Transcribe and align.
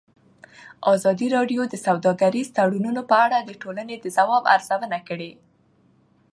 ازادي 0.93 1.27
راډیو 1.35 1.61
د 1.69 1.75
سوداګریز 1.85 2.47
تړونونه 2.57 3.01
په 3.09 3.15
اړه 3.25 3.37
د 3.43 3.51
ټولنې 3.61 3.95
د 3.99 4.05
ځواب 4.17 4.43
ارزونه 4.55 4.99
کړې. 5.07 5.31